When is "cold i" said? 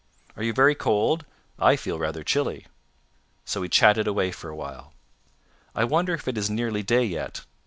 0.73-1.75